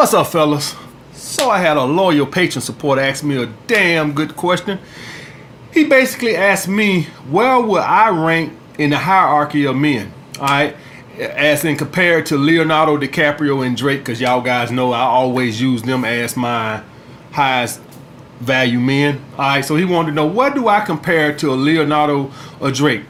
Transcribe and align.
What's 0.00 0.14
up, 0.14 0.28
fellas? 0.28 0.74
So 1.12 1.50
I 1.50 1.58
had 1.58 1.76
a 1.76 1.84
loyal 1.84 2.24
patron 2.24 2.62
supporter 2.62 3.02
ask 3.02 3.22
me 3.22 3.36
a 3.36 3.44
damn 3.66 4.14
good 4.14 4.34
question. 4.34 4.78
He 5.74 5.84
basically 5.84 6.36
asked 6.36 6.68
me, 6.68 7.02
where 7.28 7.60
would 7.60 7.82
I 7.82 8.08
rank 8.08 8.54
in 8.78 8.88
the 8.88 8.96
hierarchy 8.96 9.66
of 9.66 9.76
men? 9.76 10.10
All 10.38 10.46
right, 10.46 10.74
as 11.18 11.66
in 11.66 11.76
compared 11.76 12.24
to 12.26 12.38
Leonardo 12.38 12.96
DiCaprio 12.96 13.64
and 13.64 13.76
Drake, 13.76 13.98
because 13.98 14.22
y'all 14.22 14.40
guys 14.40 14.70
know 14.70 14.92
I 14.92 15.02
always 15.02 15.60
use 15.60 15.82
them 15.82 16.06
as 16.06 16.34
my 16.34 16.82
highest 17.32 17.82
value 18.40 18.80
men. 18.80 19.22
All 19.32 19.40
right, 19.40 19.62
so 19.62 19.76
he 19.76 19.84
wanted 19.84 20.12
to 20.12 20.14
know 20.14 20.24
what 20.24 20.54
do 20.54 20.66
I 20.68 20.80
compare 20.80 21.36
to 21.36 21.52
a 21.52 21.56
Leonardo 21.56 22.32
or 22.58 22.70
Drake? 22.70 23.02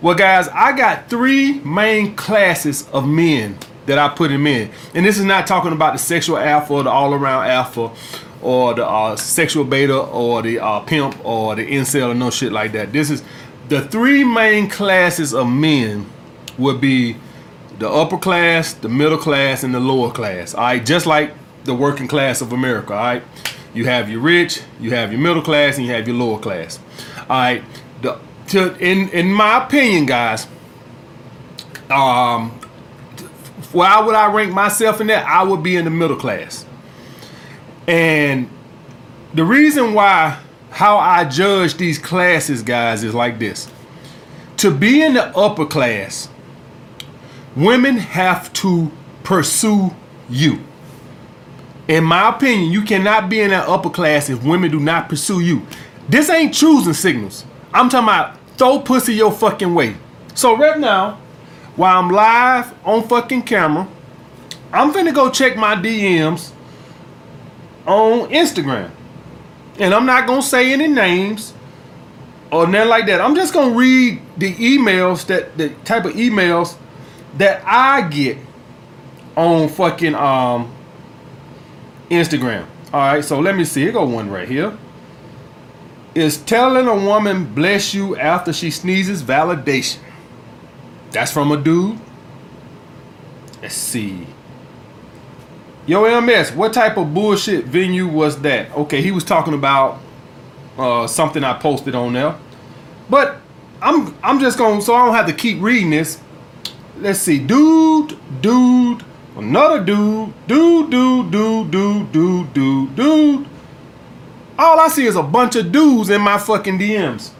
Well, 0.00 0.16
guys, 0.16 0.48
I 0.48 0.76
got 0.76 1.08
three 1.08 1.60
main 1.60 2.16
classes 2.16 2.88
of 2.88 3.06
men 3.06 3.60
that 3.86 3.98
I 3.98 4.08
put 4.08 4.30
him 4.30 4.46
in, 4.46 4.70
and 4.94 5.04
this 5.04 5.18
is 5.18 5.24
not 5.24 5.46
talking 5.46 5.72
about 5.72 5.92
the 5.92 5.98
sexual 5.98 6.38
alpha 6.38 6.72
or 6.72 6.82
the 6.84 6.90
all-around 6.90 7.46
alpha 7.46 7.90
or 8.40 8.74
the 8.74 8.86
uh, 8.86 9.16
sexual 9.16 9.64
beta 9.64 9.96
or 9.96 10.42
the 10.42 10.58
uh, 10.58 10.80
pimp 10.80 11.24
or 11.24 11.54
the 11.54 11.66
incel 11.66 12.10
or 12.10 12.14
no 12.14 12.30
shit 12.30 12.52
like 12.52 12.72
that. 12.72 12.92
This 12.92 13.10
is 13.10 13.22
the 13.68 13.86
three 13.88 14.24
main 14.24 14.68
classes 14.68 15.32
of 15.32 15.48
men 15.48 16.06
would 16.58 16.80
be 16.80 17.16
the 17.78 17.88
upper 17.88 18.18
class, 18.18 18.74
the 18.74 18.88
middle 18.88 19.18
class, 19.18 19.64
and 19.64 19.74
the 19.74 19.80
lower 19.80 20.10
class. 20.10 20.54
All 20.54 20.62
right, 20.62 20.84
just 20.84 21.06
like 21.06 21.32
the 21.64 21.74
working 21.74 22.08
class 22.08 22.40
of 22.40 22.52
America. 22.52 22.92
All 22.92 23.00
right, 23.00 23.22
you 23.74 23.86
have 23.86 24.10
your 24.10 24.20
rich, 24.20 24.60
you 24.80 24.90
have 24.90 25.12
your 25.12 25.20
middle 25.20 25.42
class, 25.42 25.78
and 25.78 25.86
you 25.86 25.92
have 25.92 26.06
your 26.06 26.16
lower 26.16 26.38
class. 26.38 26.78
All 27.20 27.28
right, 27.28 27.64
the 28.02 28.18
to 28.48 28.76
in 28.78 29.08
in 29.10 29.32
my 29.32 29.64
opinion, 29.64 30.06
guys, 30.06 30.46
um, 31.90 32.58
why 33.72 34.00
would 34.00 34.14
I 34.14 34.32
rank 34.32 34.52
myself 34.52 35.00
in 35.00 35.06
that? 35.08 35.26
I 35.26 35.42
would 35.42 35.62
be 35.62 35.76
in 35.76 35.84
the 35.84 35.90
middle 35.90 36.16
class. 36.16 36.66
And 37.86 38.48
the 39.34 39.44
reason 39.44 39.94
why, 39.94 40.38
how 40.70 40.98
I 40.98 41.24
judge 41.24 41.76
these 41.76 41.98
classes, 41.98 42.62
guys, 42.62 43.02
is 43.02 43.14
like 43.14 43.38
this. 43.38 43.70
To 44.58 44.70
be 44.70 45.02
in 45.02 45.14
the 45.14 45.36
upper 45.36 45.66
class, 45.66 46.28
women 47.56 47.96
have 47.96 48.52
to 48.54 48.90
pursue 49.22 49.94
you. 50.28 50.60
In 51.88 52.04
my 52.04 52.28
opinion, 52.28 52.70
you 52.70 52.82
cannot 52.82 53.28
be 53.28 53.40
in 53.40 53.50
that 53.50 53.68
upper 53.68 53.90
class 53.90 54.30
if 54.30 54.42
women 54.44 54.70
do 54.70 54.78
not 54.78 55.08
pursue 55.08 55.40
you. 55.40 55.66
This 56.08 56.30
ain't 56.30 56.54
choosing 56.54 56.92
signals. 56.92 57.44
I'm 57.72 57.88
talking 57.88 58.08
about 58.08 58.38
throw 58.56 58.78
pussy 58.78 59.14
your 59.14 59.32
fucking 59.32 59.74
way. 59.74 59.96
So 60.34 60.56
right 60.56 60.78
now, 60.78 61.18
while 61.76 61.98
I'm 61.98 62.10
live 62.10 62.74
on 62.86 63.06
fucking 63.08 63.42
camera, 63.42 63.88
I'm 64.72 64.92
finna 64.92 65.14
go 65.14 65.30
check 65.30 65.56
my 65.56 65.74
DMs 65.74 66.52
on 67.86 68.30
Instagram. 68.30 68.90
And 69.78 69.94
I'm 69.94 70.06
not 70.06 70.26
gonna 70.26 70.42
say 70.42 70.72
any 70.72 70.88
names 70.88 71.54
or 72.50 72.66
nothing 72.66 72.88
like 72.88 73.06
that. 73.06 73.20
I'm 73.20 73.34
just 73.34 73.52
gonna 73.54 73.74
read 73.74 74.20
the 74.36 74.54
emails 74.54 75.26
that 75.26 75.56
the 75.56 75.70
type 75.84 76.04
of 76.04 76.12
emails 76.12 76.76
that 77.38 77.62
I 77.66 78.08
get 78.08 78.38
on 79.36 79.68
fucking 79.68 80.14
um 80.14 80.72
Instagram. 82.10 82.66
Alright, 82.92 83.24
so 83.24 83.40
let 83.40 83.56
me 83.56 83.64
see. 83.64 83.82
Here 83.82 83.92
go 83.92 84.04
one 84.04 84.30
right 84.30 84.48
here. 84.48 84.76
Is 86.14 86.36
telling 86.36 86.86
a 86.86 86.94
woman 86.94 87.54
bless 87.54 87.94
you 87.94 88.16
after 88.16 88.52
she 88.52 88.70
sneezes 88.70 89.22
validation. 89.22 89.98
That's 91.12 91.30
from 91.30 91.52
a 91.52 91.56
dude. 91.56 91.98
Let's 93.60 93.74
see. 93.74 94.26
Yo, 95.86 96.20
MS, 96.20 96.52
what 96.52 96.72
type 96.72 96.96
of 96.96 97.12
bullshit 97.12 97.64
venue 97.66 98.06
was 98.06 98.40
that? 98.42 98.70
Okay, 98.72 99.02
he 99.02 99.10
was 99.10 99.24
talking 99.24 99.54
about 99.54 100.00
uh, 100.78 101.06
something 101.06 101.44
I 101.44 101.54
posted 101.54 101.94
on 101.94 102.12
there. 102.12 102.36
But 103.10 103.40
I'm 103.80 104.16
I'm 104.22 104.40
just 104.40 104.56
going 104.58 104.78
to 104.78 104.84
so 104.84 104.94
I 104.94 105.04
don't 105.04 105.14
have 105.14 105.26
to 105.26 105.32
keep 105.32 105.60
reading 105.60 105.90
this. 105.90 106.20
Let's 106.98 107.18
see. 107.18 107.38
Dude, 107.38 108.16
dude, 108.40 109.04
another 109.36 109.84
dude, 109.84 110.32
dude, 110.46 110.90
dude, 110.90 111.30
dude, 111.32 111.70
dude, 111.70 112.12
dude, 112.12 112.54
dude, 112.54 112.96
dude. 112.96 113.46
All 114.58 114.78
I 114.78 114.88
see 114.88 115.06
is 115.06 115.16
a 115.16 115.22
bunch 115.22 115.56
of 115.56 115.72
dudes 115.72 116.10
in 116.10 116.20
my 116.20 116.38
fucking 116.38 116.78
DMs. 116.78 117.32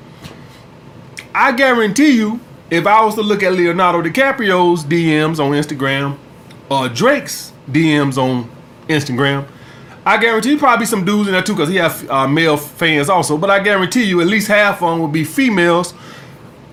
I 1.34 1.53
guarantee 1.53 2.16
you, 2.16 2.41
if 2.72 2.87
I 2.87 3.05
was 3.05 3.15
to 3.16 3.21
look 3.21 3.43
at 3.43 3.53
Leonardo 3.53 4.00
DiCaprio's 4.00 4.83
DMs 4.83 5.38
on 5.38 5.53
Instagram 5.53 6.16
or 6.71 6.88
Drake's 6.88 7.53
DMs 7.71 8.16
on 8.16 8.50
Instagram, 8.88 9.47
I 10.06 10.16
guarantee 10.16 10.53
you, 10.53 10.59
probably 10.59 10.87
some 10.87 11.05
dudes 11.05 11.28
in 11.28 11.34
there 11.34 11.43
too 11.43 11.53
because 11.53 11.69
he 11.69 11.77
has 11.77 12.09
uh, 12.09 12.27
male 12.27 12.56
fans 12.56 13.10
also. 13.10 13.37
But 13.37 13.50
I 13.50 13.62
guarantee 13.62 14.05
you 14.05 14.22
at 14.22 14.27
least 14.27 14.49
half 14.49 14.83
of 14.83 14.88
them 14.88 15.00
would 15.00 15.12
be 15.12 15.22
females 15.22 15.93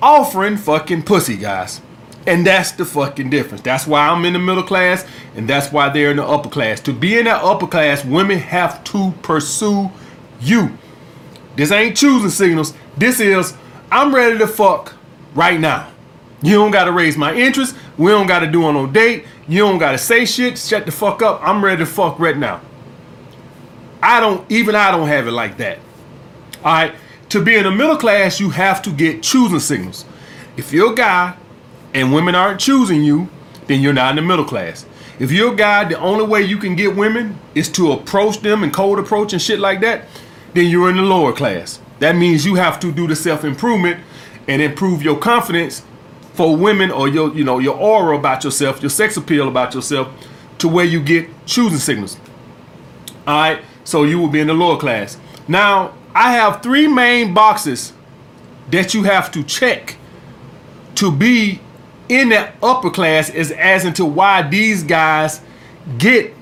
offering 0.01 0.55
fucking 0.55 1.03
pussy, 1.03 1.35
guys. 1.35 1.81
And 2.25 2.47
that's 2.47 2.71
the 2.71 2.85
fucking 2.85 3.29
difference. 3.29 3.61
That's 3.61 3.85
why 3.85 4.07
I'm 4.07 4.23
in 4.23 4.31
the 4.31 4.39
middle 4.39 4.63
class 4.63 5.05
and 5.35 5.49
that's 5.49 5.69
why 5.69 5.89
they're 5.89 6.11
in 6.11 6.17
the 6.17 6.25
upper 6.25 6.47
class. 6.47 6.79
To 6.81 6.93
be 6.93 7.19
in 7.19 7.25
that 7.25 7.43
upper 7.43 7.67
class, 7.67 8.05
women 8.05 8.39
have 8.39 8.85
to 8.85 9.11
pursue 9.21 9.91
you. 10.39 10.77
This 11.57 11.73
ain't 11.73 11.97
choosing 11.97 12.29
signals. 12.29 12.73
This 12.95 13.19
is 13.19 13.53
I'm 13.91 14.15
ready 14.15 14.37
to 14.37 14.47
fuck 14.47 14.95
right 15.33 15.59
now. 15.59 15.91
You 16.41 16.55
don't 16.55 16.71
gotta 16.71 16.91
raise 16.91 17.17
my 17.17 17.33
interest. 17.33 17.75
We 17.97 18.11
don't 18.11 18.27
gotta 18.27 18.47
do 18.47 18.63
on 18.65 18.73
no 18.73 18.87
date. 18.87 19.25
You 19.47 19.59
don't 19.59 19.77
gotta 19.77 19.97
say 19.97 20.25
shit. 20.25 20.57
Shut 20.57 20.85
the 20.85 20.91
fuck 20.91 21.21
up. 21.21 21.41
I'm 21.43 21.63
ready 21.63 21.79
to 21.79 21.85
fuck 21.85 22.17
right 22.19 22.37
now. 22.37 22.61
I 24.01 24.19
don't 24.19 24.49
even 24.49 24.75
I 24.75 24.91
don't 24.91 25.07
have 25.07 25.27
it 25.27 25.31
like 25.31 25.57
that. 25.57 25.79
All 26.63 26.73
right. 26.73 26.95
To 27.29 27.43
be 27.43 27.55
in 27.55 27.63
the 27.63 27.71
middle 27.71 27.97
class, 27.97 28.39
you 28.39 28.49
have 28.49 28.81
to 28.83 28.91
get 28.91 29.21
choosing 29.21 29.59
signals. 29.59 30.05
If 30.57 30.73
you're 30.73 30.93
a 30.93 30.95
guy 30.95 31.35
and 31.93 32.13
women 32.13 32.35
aren't 32.35 32.59
choosing 32.59 33.03
you, 33.03 33.29
then 33.67 33.81
you're 33.81 33.93
not 33.93 34.11
in 34.11 34.15
the 34.15 34.21
middle 34.21 34.45
class. 34.45 34.85
If 35.19 35.31
you're 35.31 35.53
a 35.53 35.55
guy, 35.55 35.83
the 35.83 35.99
only 35.99 36.25
way 36.25 36.41
you 36.41 36.57
can 36.57 36.75
get 36.75 36.95
women 36.95 37.37
is 37.53 37.69
to 37.73 37.91
approach 37.91 38.39
them 38.39 38.63
and 38.63 38.73
cold 38.73 38.99
approach 38.99 39.33
and 39.33 39.41
shit 39.41 39.59
like 39.59 39.81
that, 39.81 40.05
then 40.53 40.67
you're 40.67 40.89
in 40.89 40.95
the 40.95 41.03
lower 41.03 41.33
class. 41.33 41.79
That 41.99 42.15
means 42.15 42.45
you 42.45 42.55
have 42.55 42.79
to 42.79 42.91
do 42.91 43.05
the 43.05 43.15
self 43.15 43.43
improvement 43.43 43.99
and 44.49 44.61
improve 44.63 45.03
your 45.03 45.17
confidence 45.17 45.83
for 46.33 46.57
women 46.57 46.91
or 46.91 47.07
your 47.07 47.33
you 47.35 47.43
know 47.43 47.59
your 47.59 47.77
aura 47.77 48.17
about 48.17 48.43
yourself, 48.43 48.81
your 48.81 48.89
sex 48.89 49.15
appeal 49.15 49.47
about 49.47 49.73
yourself, 49.73 50.09
to 50.57 50.67
where 50.67 50.85
you 50.85 51.01
get 51.01 51.29
choosing 51.45 51.79
signals. 51.79 52.17
All 53.27 53.39
right, 53.39 53.61
so 53.83 54.03
you 54.03 54.19
will 54.19 54.27
be 54.27 54.39
in 54.39 54.47
the 54.47 54.53
lower 54.53 54.77
class. 54.77 55.17
Now 55.47 55.93
I 56.15 56.33
have 56.33 56.63
three 56.63 56.87
main 56.87 57.33
boxes 57.33 57.93
that 58.71 58.93
you 58.93 59.03
have 59.03 59.31
to 59.31 59.43
check 59.43 59.97
to 60.95 61.11
be 61.11 61.61
in 62.09 62.29
that 62.29 62.55
upper 62.63 62.89
class 62.89 63.29
is 63.29 63.51
as 63.51 63.85
into 63.85 64.03
why 64.03 64.41
these 64.41 64.83
guys 64.83 65.41
get 65.99 66.33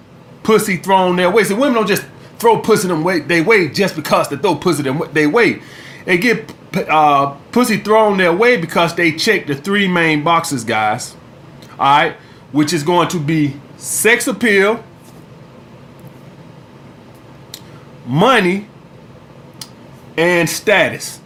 pussy 0.44 0.78
thrown 0.78 1.18
their 1.18 1.30
way. 1.30 1.44
So 1.44 1.56
women 1.56 1.74
don't 1.76 1.88
just 1.88 2.06
throw 2.40 2.62
pussy 2.62 2.88
them 2.88 3.04
way 3.04 3.20
they 3.20 3.42
way 3.42 3.68
just 3.68 3.96
because 3.96 4.30
they 4.30 4.38
throw 4.38 4.56
pussy 4.56 4.84
them 4.84 5.02
they 5.12 5.28
way. 5.28 5.62
They 6.06 6.18
get 6.18 6.54
uh, 6.78 7.36
pussy 7.52 7.78
thrown 7.78 8.18
their 8.18 8.34
way 8.34 8.58
because 8.58 8.96
they 8.96 9.12
check 9.14 9.48
the 9.48 9.56
three 9.56 9.88
main 9.88 10.24
boxes, 10.24 10.64
guys. 10.64 11.16
All 11.72 11.78
right, 11.80 12.16
which 12.52 12.74
is 12.74 12.84
going 12.84 13.08
to 13.10 13.20
be 13.20 13.56
sex 13.78 14.28
appeal, 14.28 14.84
money, 18.06 18.68
and 20.18 20.50
status. 20.50 21.20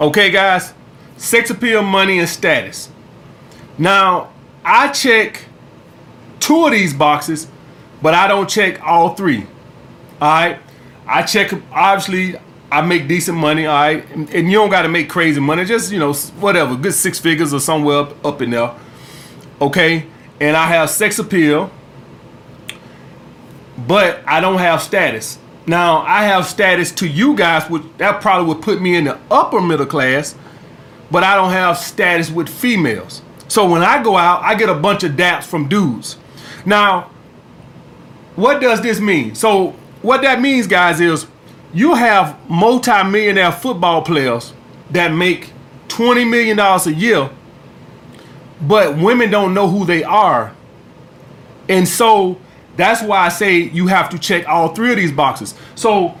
Okay, 0.00 0.30
guys, 0.30 0.74
sex 1.16 1.50
appeal, 1.50 1.82
money, 1.82 2.18
and 2.18 2.28
status. 2.28 2.90
Now, 3.76 4.32
I 4.64 4.88
check 4.88 5.44
two 6.40 6.66
of 6.66 6.72
these 6.72 6.92
boxes, 6.92 7.48
but 8.02 8.14
I 8.14 8.26
don't 8.28 8.48
check 8.48 8.82
all 8.82 9.14
three. 9.14 9.46
All 10.20 10.28
right, 10.28 10.58
I 11.06 11.22
check 11.22 11.52
obviously 11.72 12.36
I 12.70 12.82
make 12.82 13.08
decent 13.08 13.38
money, 13.38 13.66
all 13.66 13.74
right, 13.74 14.08
and, 14.10 14.28
and 14.34 14.50
you 14.50 14.58
don't 14.58 14.70
got 14.70 14.82
to 14.82 14.88
make 14.88 15.08
crazy 15.08 15.40
money, 15.40 15.64
just 15.64 15.90
you 15.90 15.98
know 15.98 16.12
whatever, 16.12 16.76
good 16.76 16.92
six 16.92 17.18
figures 17.18 17.54
or 17.54 17.60
somewhere 17.60 17.98
up 17.98 18.24
up 18.24 18.42
in 18.42 18.50
there, 18.50 18.74
okay. 19.60 20.06
And 20.40 20.56
I 20.56 20.66
have 20.66 20.90
sex 20.90 21.18
appeal, 21.18 21.70
but 23.86 24.20
I 24.26 24.40
don't 24.40 24.58
have 24.58 24.82
status. 24.82 25.38
Now 25.66 25.98
I 25.98 26.24
have 26.24 26.46
status 26.46 26.92
to 26.92 27.08
you 27.08 27.34
guys, 27.34 27.68
which 27.68 27.82
that 27.98 28.20
probably 28.20 28.52
would 28.52 28.62
put 28.62 28.80
me 28.80 28.96
in 28.96 29.04
the 29.04 29.18
upper 29.30 29.60
middle 29.60 29.86
class, 29.86 30.34
but 31.10 31.24
I 31.24 31.34
don't 31.34 31.50
have 31.50 31.78
status 31.78 32.30
with 32.30 32.48
females. 32.48 33.22
So 33.48 33.68
when 33.68 33.82
I 33.82 34.02
go 34.02 34.16
out, 34.16 34.42
I 34.42 34.54
get 34.54 34.68
a 34.68 34.74
bunch 34.74 35.04
of 35.04 35.12
daps 35.12 35.44
from 35.44 35.68
dudes. 35.68 36.18
Now, 36.64 37.10
what 38.36 38.60
does 38.60 38.82
this 38.82 39.00
mean? 39.00 39.34
So 39.34 39.70
what 40.02 40.22
that 40.22 40.40
means, 40.40 40.66
guys, 40.66 41.00
is 41.00 41.26
you 41.74 41.94
have 41.94 42.36
multi-millionaire 42.50 43.52
football 43.52 44.02
players 44.02 44.52
that 44.90 45.12
make 45.12 45.52
$20 45.88 46.28
million 46.28 46.58
a 46.60 46.90
year, 46.90 47.30
but 48.62 48.98
women 48.98 49.30
don't 49.30 49.54
know 49.54 49.68
who 49.68 49.86
they 49.86 50.04
are. 50.04 50.54
And 51.68 51.88
so 51.88 52.38
That's 52.76 53.02
why 53.02 53.26
I 53.26 53.30
say 53.30 53.58
you 53.60 53.88
have 53.88 54.10
to 54.10 54.18
check 54.20 54.48
all 54.48 54.74
three 54.74 54.90
of 54.92 54.96
these 54.98 55.12
boxes. 55.12 55.54
So 55.76 56.16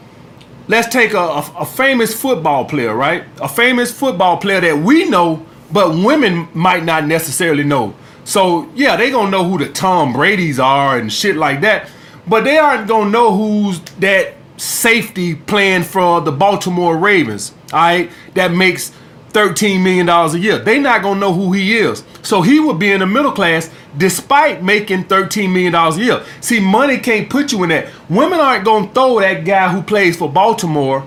let's 0.68 0.88
take 0.88 1.14
a, 1.14 1.18
a, 1.18 1.52
a 1.60 1.66
famous 1.66 2.14
football 2.20 2.66
player, 2.66 2.94
right? 2.94 3.24
A 3.42 3.48
famous 3.48 3.92
football 3.92 4.38
player 4.38 4.60
that 4.62 4.78
we 4.78 5.08
know, 5.10 5.46
but 5.72 5.90
women 5.90 6.48
might 6.54 6.84
not 6.84 7.06
necessarily 7.06 7.64
know. 7.64 7.94
So 8.24 8.70
yeah, 8.76 8.96
they 8.96 9.10
gonna 9.10 9.30
know 9.32 9.44
who 9.44 9.58
the 9.58 9.70
Tom 9.72 10.14
Brady's 10.14 10.60
are 10.60 10.98
and 10.98 11.12
shit 11.12 11.36
like 11.36 11.62
that, 11.62 11.90
but 12.28 12.44
they 12.44 12.58
aren't 12.58 12.88
gonna 12.88 13.10
know 13.10 13.36
who's 13.36 13.80
that 14.00 14.34
safety 14.58 15.34
playing 15.34 15.84
for 15.84 16.20
the 16.20 16.32
Baltimore 16.32 16.96
Ravens. 16.96 17.54
All 17.72 17.80
right, 17.80 18.10
that 18.34 18.52
makes 18.52 18.92
thirteen 19.30 19.82
million 19.82 20.06
dollars 20.06 20.34
a 20.34 20.38
year. 20.38 20.58
They 20.58 20.78
not 20.78 21.02
gonna 21.02 21.20
know 21.20 21.32
who 21.32 21.52
he 21.52 21.76
is. 21.76 22.04
So 22.22 22.42
he 22.42 22.60
would 22.60 22.78
be 22.78 22.90
in 22.90 23.00
the 23.00 23.06
middle 23.06 23.32
class 23.32 23.70
despite 23.96 24.62
making 24.62 25.04
thirteen 25.04 25.52
million 25.52 25.72
dollars 25.72 25.96
a 25.96 26.04
year. 26.04 26.24
See, 26.40 26.60
money 26.60 26.98
can't 26.98 27.30
put 27.30 27.52
you 27.52 27.62
in 27.62 27.70
that. 27.70 27.88
Women 28.10 28.40
aren't 28.40 28.64
gonna 28.64 28.92
throw 28.92 29.20
that 29.20 29.44
guy 29.44 29.72
who 29.72 29.82
plays 29.82 30.16
for 30.16 30.30
Baltimore 30.30 31.06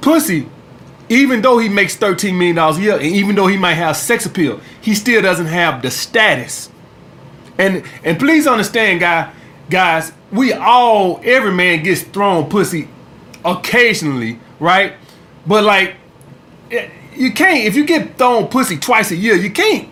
pussy 0.00 0.48
even 1.10 1.42
though 1.42 1.58
he 1.58 1.68
makes 1.68 1.96
$13 1.96 2.34
million 2.38 2.56
a 2.56 2.78
year, 2.78 2.94
and 2.94 3.02
even 3.02 3.34
though 3.34 3.48
he 3.48 3.56
might 3.56 3.74
have 3.74 3.96
sex 3.96 4.24
appeal, 4.24 4.60
he 4.80 4.94
still 4.94 5.20
doesn't 5.20 5.46
have 5.46 5.82
the 5.82 5.90
status. 5.90 6.70
And 7.58 7.82
and 8.04 8.18
please 8.18 8.46
understand, 8.46 9.00
guy, 9.00 9.32
guys, 9.68 10.12
we 10.32 10.52
all, 10.52 11.20
every 11.24 11.52
man 11.52 11.82
gets 11.82 12.02
thrown 12.02 12.48
pussy 12.48 12.88
occasionally, 13.44 14.38
right? 14.58 14.94
But 15.46 15.64
like, 15.64 15.96
eh, 16.70 16.88
you 17.14 17.32
can't, 17.32 17.64
if 17.64 17.76
you 17.76 17.84
get 17.84 18.16
thrown 18.16 18.48
pussy 18.48 18.78
twice 18.78 19.10
a 19.10 19.16
year, 19.16 19.34
you 19.36 19.50
can't. 19.50 19.88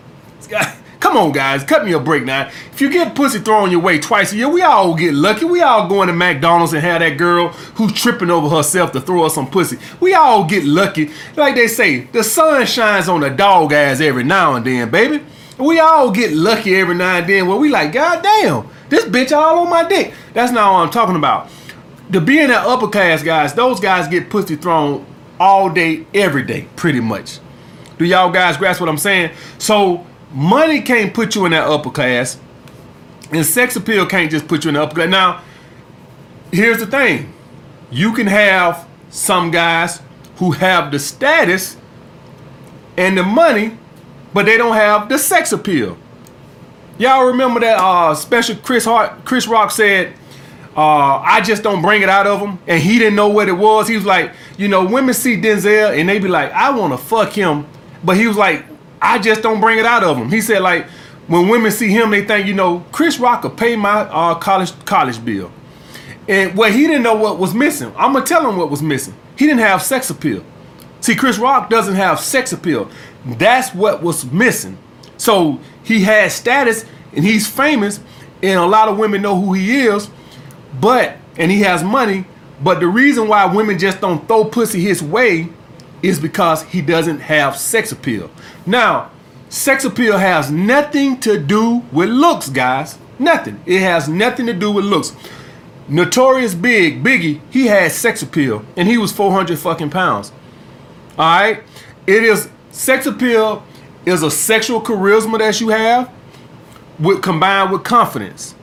Come 0.99 1.15
on, 1.15 1.31
guys, 1.31 1.63
cut 1.63 1.85
me 1.85 1.93
a 1.93 1.99
break 1.99 2.25
now. 2.25 2.49
If 2.73 2.81
you 2.81 2.89
get 2.89 3.15
pussy 3.15 3.39
thrown 3.39 3.71
your 3.71 3.79
way 3.79 3.99
twice 3.99 4.33
a 4.33 4.35
year, 4.35 4.49
we 4.49 4.61
all 4.63 4.95
get 4.95 5.13
lucky. 5.13 5.45
We 5.45 5.61
all 5.61 5.87
going 5.87 6.07
to 6.07 6.13
McDonald's 6.13 6.73
and 6.73 6.81
have 6.81 6.99
that 6.99 7.17
girl 7.17 7.49
who's 7.75 7.93
tripping 7.93 8.29
over 8.29 8.49
herself 8.53 8.91
to 8.91 9.01
throw 9.01 9.23
us 9.23 9.35
some 9.35 9.49
pussy. 9.49 9.77
We 10.01 10.13
all 10.13 10.43
get 10.45 10.65
lucky. 10.65 11.11
Like 11.37 11.55
they 11.55 11.67
say, 11.67 12.01
the 12.01 12.21
sun 12.21 12.65
shines 12.65 13.07
on 13.07 13.21
the 13.21 13.29
dog 13.29 13.71
ass 13.71 14.01
every 14.01 14.25
now 14.25 14.55
and 14.55 14.65
then, 14.65 14.91
baby. 14.91 15.23
We 15.57 15.79
all 15.79 16.11
get 16.11 16.33
lucky 16.33 16.75
every 16.75 16.95
now 16.95 17.17
and 17.17 17.27
then 17.29 17.47
where 17.47 17.57
we 17.57 17.69
like, 17.69 17.93
God 17.93 18.21
damn, 18.21 18.67
this 18.89 19.05
bitch 19.05 19.31
all 19.31 19.59
on 19.59 19.69
my 19.69 19.87
dick. 19.87 20.13
That's 20.33 20.51
not 20.51 20.73
what 20.73 20.79
I'm 20.79 20.89
talking 20.89 21.15
about. 21.15 21.49
To 22.11 22.19
be 22.19 22.39
in 22.39 22.49
that 22.49 22.65
upper 22.65 22.87
class, 22.87 23.21
guys, 23.21 23.53
those 23.53 23.79
guys 23.79 24.07
get 24.07 24.29
pussy 24.29 24.55
thrown 24.55 25.05
all 25.39 25.69
day, 25.69 26.05
every 26.13 26.43
day, 26.43 26.67
pretty 26.75 26.99
much. 26.99 27.39
Do 27.97 28.05
y'all 28.05 28.31
guys 28.31 28.57
grasp 28.57 28.79
what 28.79 28.89
I'm 28.89 28.97
saying? 28.97 29.31
So 29.57 30.05
money 30.31 30.81
can't 30.81 31.13
put 31.13 31.35
you 31.35 31.45
in 31.45 31.51
that 31.51 31.67
upper 31.67 31.91
class, 31.91 32.39
and 33.31 33.45
sex 33.45 33.75
appeal 33.75 34.05
can't 34.05 34.31
just 34.31 34.47
put 34.47 34.63
you 34.63 34.69
in 34.69 34.73
the 34.73 34.83
upper 34.83 34.95
class. 34.95 35.09
Now, 35.09 35.43
here's 36.51 36.79
the 36.79 36.87
thing: 36.87 37.31
you 37.91 38.13
can 38.13 38.27
have 38.27 38.87
some 39.09 39.51
guys 39.51 40.01
who 40.37 40.51
have 40.51 40.91
the 40.91 40.99
status 40.99 41.77
and 42.97 43.17
the 43.17 43.23
money, 43.23 43.77
but 44.33 44.45
they 44.45 44.57
don't 44.57 44.75
have 44.75 45.09
the 45.09 45.17
sex 45.17 45.51
appeal. 45.51 45.97
Y'all 46.99 47.27
remember 47.27 47.61
that 47.61 47.79
uh, 47.79 48.13
special 48.13 48.57
Chris 48.57 48.83
Hart, 48.83 49.23
Chris 49.23 49.47
Rock 49.47 49.71
said, 49.71 50.13
uh, 50.75 51.19
"I 51.19 51.39
just 51.39 51.63
don't 51.63 51.81
bring 51.81 52.01
it 52.01 52.09
out 52.09 52.27
of 52.27 52.41
him," 52.41 52.59
and 52.67 52.83
he 52.83 52.99
didn't 52.99 53.15
know 53.15 53.29
what 53.29 53.47
it 53.47 53.53
was. 53.53 53.87
He 53.87 53.95
was 53.95 54.05
like, 54.05 54.33
you 54.57 54.67
know, 54.67 54.85
women 54.85 55.13
see 55.13 55.37
Denzel 55.37 55.97
and 55.97 56.09
they 56.09 56.19
be 56.19 56.27
like, 56.27 56.51
"I 56.51 56.71
want 56.71 56.91
to 56.91 56.97
fuck 56.97 57.31
him," 57.31 57.65
but 58.03 58.17
he 58.17 58.27
was 58.27 58.35
like, 58.35 58.65
I 59.01 59.17
just 59.17 59.41
don't 59.41 59.61
bring 59.61 59.79
it 59.79 59.85
out 59.85 60.03
of 60.03 60.17
him. 60.17 60.29
He 60.29 60.41
said 60.41 60.61
like 60.61 60.87
when 61.27 61.47
women 61.47 61.71
see 61.71 61.87
him, 61.87 62.11
they 62.11 62.25
think 62.25 62.45
you 62.45 62.53
know 62.53 62.85
Chris 62.91 63.17
Rock 63.17 63.43
could 63.43 63.55
pay 63.55 63.77
my 63.77 64.01
uh, 64.01 64.35
college 64.35 64.73
college 64.83 65.23
bill, 65.23 65.53
and 66.27 66.57
well 66.57 66.69
he 66.69 66.85
didn't 66.85 67.03
know 67.03 67.15
what 67.15 67.39
was 67.39 67.53
missing. 67.53 67.93
I'm 67.95 68.11
gonna 68.11 68.25
tell 68.25 68.45
him 68.49 68.57
what 68.57 68.69
was 68.69 68.81
missing. 68.81 69.15
He 69.37 69.45
didn't 69.45 69.61
have 69.61 69.81
sex 69.81 70.09
appeal. 70.09 70.43
See, 70.99 71.15
Chris 71.15 71.37
Rock 71.37 71.69
doesn't 71.69 71.95
have 71.95 72.19
sex 72.19 72.51
appeal. 72.51 72.91
That's 73.25 73.73
what 73.73 74.03
was 74.03 74.25
missing. 74.25 74.77
So 75.15 75.59
he 75.89 76.03
has 76.03 76.33
status 76.33 76.85
and 77.13 77.25
he's 77.25 77.47
famous, 77.47 77.99
and 78.43 78.59
a 78.59 78.65
lot 78.65 78.87
of 78.87 78.97
women 78.97 79.21
know 79.23 79.39
who 79.39 79.53
he 79.53 79.81
is, 79.81 80.09
but 80.79 81.17
and 81.37 81.51
he 81.51 81.61
has 81.61 81.83
money. 81.83 82.25
But 82.61 82.79
the 82.79 82.87
reason 82.87 83.27
why 83.27 83.45
women 83.45 83.79
just 83.79 83.99
don't 83.99 84.27
throw 84.27 84.45
pussy 84.45 84.81
his 84.81 85.01
way 85.01 85.49
is 86.03 86.19
because 86.19 86.63
he 86.63 86.81
doesn't 86.81 87.19
have 87.21 87.57
sex 87.57 87.91
appeal. 87.91 88.29
Now, 88.65 89.11
sex 89.49 89.83
appeal 89.83 90.17
has 90.17 90.51
nothing 90.51 91.19
to 91.21 91.39
do 91.39 91.83
with 91.91 92.09
looks, 92.09 92.49
guys. 92.49 92.99
Nothing. 93.17 93.61
It 93.65 93.79
has 93.81 94.07
nothing 94.07 94.45
to 94.45 94.53
do 94.53 94.71
with 94.71 94.85
looks. 94.85 95.13
Notorious 95.87 96.53
Big, 96.53 97.03
Biggie, 97.03 97.41
he 97.49 97.65
had 97.65 97.91
sex 97.91 98.21
appeal 98.21 98.63
and 98.77 98.87
he 98.87 98.99
was 98.99 99.11
400 99.11 99.57
fucking 99.57 99.89
pounds. 99.89 100.31
All 101.17 101.25
right? 101.25 101.63
It 102.05 102.23
is 102.23 102.47
sex 102.71 103.07
appeal 103.07 103.63
is 104.05 104.23
a 104.23 104.31
sexual 104.31 104.81
charisma 104.81 105.39
that 105.39 105.59
you 105.59 105.69
have 105.69 106.11
with 106.99 107.21
combined 107.21 107.71
with 107.71 107.83
confidence. 107.83 108.55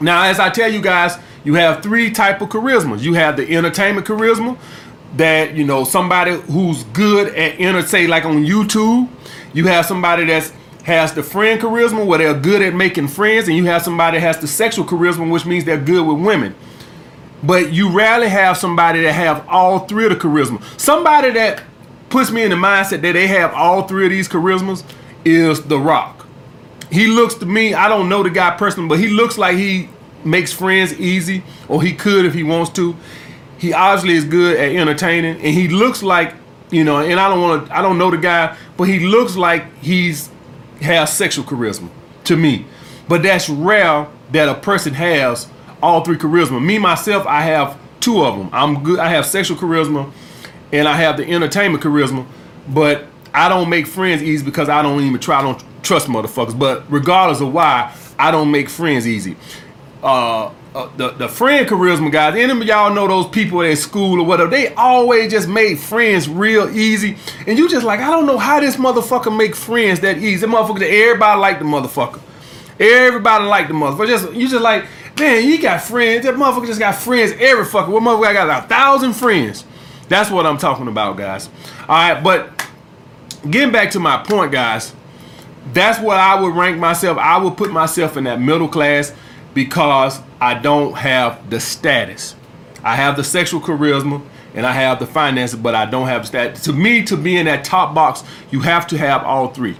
Now, 0.00 0.24
as 0.24 0.40
I 0.40 0.50
tell 0.50 0.70
you 0.70 0.80
guys, 0.80 1.18
you 1.44 1.54
have 1.54 1.82
three 1.82 2.10
type 2.10 2.40
of 2.40 2.48
charismas. 2.48 3.00
You 3.00 3.14
have 3.14 3.36
the 3.36 3.56
entertainment 3.56 4.06
charisma, 4.06 4.58
that 5.16 5.54
you 5.54 5.64
know 5.64 5.84
somebody 5.84 6.32
who's 6.32 6.84
good 6.84 7.34
at 7.34 7.60
entertain 7.60 8.08
like 8.08 8.24
on 8.24 8.44
YouTube 8.44 9.08
you 9.52 9.66
have 9.66 9.84
somebody 9.84 10.24
that's 10.24 10.52
has 10.84 11.12
the 11.12 11.22
friend 11.22 11.60
charisma 11.60 12.04
where 12.04 12.18
they're 12.18 12.38
good 12.38 12.62
at 12.62 12.74
making 12.74 13.06
friends 13.08 13.46
and 13.46 13.56
you 13.56 13.64
have 13.66 13.82
somebody 13.82 14.18
that 14.18 14.26
has 14.26 14.38
the 14.38 14.48
sexual 14.48 14.84
charisma 14.84 15.30
which 15.30 15.44
means 15.44 15.64
they're 15.64 15.76
good 15.80 16.06
with 16.06 16.24
women 16.24 16.54
but 17.42 17.72
you 17.72 17.90
rarely 17.90 18.28
have 18.28 18.56
somebody 18.56 19.02
that 19.02 19.12
have 19.12 19.46
all 19.48 19.80
three 19.80 20.04
of 20.06 20.10
the 20.10 20.16
charisma 20.16 20.62
somebody 20.80 21.30
that 21.30 21.62
puts 22.12 22.30
me 22.30 22.42
in 22.42 22.50
the 22.50 22.56
mindset 22.56 23.00
that 23.02 23.12
they 23.12 23.26
have 23.26 23.52
all 23.54 23.88
three 23.88 24.04
of 24.04 24.10
these 24.10 24.28
charismas 24.28 24.84
is 25.24 25.62
the 25.62 25.78
rock 25.78 26.26
he 26.90 27.06
looks 27.06 27.34
to 27.34 27.46
me 27.46 27.74
i 27.74 27.88
don't 27.88 28.08
know 28.08 28.22
the 28.22 28.30
guy 28.30 28.56
personally 28.56 28.88
but 28.88 28.98
he 28.98 29.08
looks 29.08 29.38
like 29.38 29.56
he 29.56 29.88
makes 30.24 30.52
friends 30.52 30.92
easy 31.00 31.42
or 31.68 31.82
he 31.82 31.92
could 31.92 32.24
if 32.24 32.34
he 32.34 32.42
wants 32.42 32.70
to 32.70 32.96
he 33.62 33.72
obviously 33.72 34.14
is 34.14 34.24
good 34.24 34.56
at 34.58 34.74
entertaining, 34.74 35.36
and 35.36 35.54
he 35.54 35.68
looks 35.68 36.02
like 36.02 36.34
you 36.72 36.82
know. 36.82 36.98
And 36.98 37.20
I 37.20 37.28
don't 37.28 37.40
want 37.40 37.68
to. 37.68 37.78
I 37.78 37.80
don't 37.80 37.96
know 37.96 38.10
the 38.10 38.16
guy, 38.16 38.56
but 38.76 38.88
he 38.88 38.98
looks 38.98 39.36
like 39.36 39.72
he's 39.78 40.30
has 40.80 41.16
sexual 41.16 41.44
charisma 41.44 41.88
to 42.24 42.36
me. 42.36 42.66
But 43.06 43.22
that's 43.22 43.48
rare 43.48 44.08
that 44.32 44.48
a 44.48 44.54
person 44.54 44.94
has 44.94 45.48
all 45.80 46.02
three 46.04 46.16
charisma. 46.16 46.60
Me 46.60 46.76
myself, 46.78 47.24
I 47.24 47.42
have 47.42 47.78
two 48.00 48.24
of 48.24 48.36
them. 48.36 48.50
I'm 48.52 48.82
good. 48.82 48.98
I 48.98 49.10
have 49.10 49.26
sexual 49.26 49.56
charisma, 49.56 50.10
and 50.72 50.88
I 50.88 50.96
have 50.96 51.16
the 51.16 51.28
entertainment 51.28 51.84
charisma. 51.84 52.26
But 52.68 53.06
I 53.34 53.48
don't 53.48 53.68
make 53.68 53.86
friends 53.86 54.22
easy 54.22 54.44
because 54.44 54.68
I 54.68 54.82
don't 54.82 55.00
even 55.02 55.20
try. 55.20 55.38
I 55.38 55.42
don't 55.42 55.62
trust 55.82 56.08
motherfuckers. 56.08 56.58
But 56.58 56.90
regardless 56.90 57.40
of 57.40 57.52
why, 57.52 57.94
I 58.18 58.30
don't 58.30 58.50
make 58.50 58.68
friends 58.68 59.06
easy. 59.06 59.36
Uh, 60.02 60.50
uh, 60.74 60.90
the 60.96 61.10
the 61.10 61.28
friend 61.28 61.68
charisma 61.68 62.10
guys. 62.10 62.34
Any 62.34 62.50
of 62.50 62.66
y'all 62.66 62.94
know 62.94 63.06
those 63.06 63.28
people 63.28 63.62
at 63.62 63.76
school 63.76 64.20
or 64.20 64.26
whatever? 64.26 64.50
They 64.50 64.74
always 64.74 65.30
just 65.30 65.48
made 65.48 65.78
friends 65.78 66.28
real 66.28 66.70
easy, 66.70 67.18
and 67.46 67.58
you 67.58 67.68
just 67.68 67.84
like 67.84 68.00
I 68.00 68.10
don't 68.10 68.26
know 68.26 68.38
how 68.38 68.58
this 68.58 68.76
motherfucker 68.76 69.36
make 69.36 69.54
friends 69.54 70.00
that 70.00 70.18
easy. 70.18 70.46
The 70.46 70.46
motherfucker, 70.46 70.82
everybody 70.82 71.40
like 71.40 71.58
the 71.58 71.66
motherfucker. 71.66 72.20
Everybody 72.80 73.44
like 73.44 73.68
the 73.68 73.74
motherfucker. 73.74 74.06
Just 74.08 74.32
you 74.32 74.48
just 74.48 74.62
like 74.62 74.86
man, 75.18 75.44
you 75.46 75.60
got 75.60 75.82
friends. 75.82 76.24
That 76.24 76.34
motherfucker 76.34 76.66
just 76.66 76.80
got 76.80 76.94
friends 76.94 77.32
every 77.38 77.66
fucking. 77.66 77.92
What 77.92 78.02
motherfucker 78.02 78.32
got 78.32 78.64
a 78.64 78.66
thousand 78.66 79.12
friends? 79.12 79.64
That's 80.12 80.30
what 80.30 80.44
I'm 80.44 80.58
talking 80.58 80.88
about, 80.88 81.16
guys. 81.16 81.48
All 81.88 81.96
right, 81.96 82.22
but 82.22 82.68
getting 83.48 83.72
back 83.72 83.92
to 83.92 83.98
my 83.98 84.18
point, 84.18 84.52
guys. 84.52 84.94
That's 85.72 85.98
what 86.00 86.18
I 86.18 86.38
would 86.38 86.54
rank 86.54 86.78
myself. 86.78 87.16
I 87.16 87.38
would 87.38 87.56
put 87.56 87.72
myself 87.72 88.18
in 88.18 88.24
that 88.24 88.38
middle 88.38 88.68
class 88.68 89.14
because 89.54 90.20
I 90.38 90.52
don't 90.52 90.92
have 90.98 91.48
the 91.48 91.60
status. 91.60 92.34
I 92.84 92.96
have 92.96 93.16
the 93.16 93.24
sexual 93.24 93.62
charisma 93.62 94.22
and 94.54 94.66
I 94.66 94.72
have 94.72 94.98
the 94.98 95.06
finances, 95.06 95.58
but 95.58 95.74
I 95.74 95.86
don't 95.86 96.08
have 96.08 96.30
that. 96.32 96.56
To 96.56 96.74
me, 96.74 97.02
to 97.04 97.16
be 97.16 97.38
in 97.38 97.46
that 97.46 97.64
top 97.64 97.94
box, 97.94 98.22
you 98.50 98.60
have 98.60 98.86
to 98.88 98.98
have 98.98 99.22
all 99.22 99.48
three. 99.48 99.78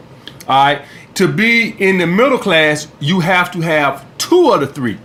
All 0.49 0.65
right. 0.65 0.83
To 1.17 1.29
be 1.29 1.77
in 1.79 1.99
the 1.99 2.07
middle 2.07 2.39
class, 2.39 2.89
you 3.01 3.21
have 3.21 3.51
to 3.51 3.61
have 3.61 4.07
two 4.17 4.51
of 4.53 4.61
the 4.61 4.67
three. 4.67 4.99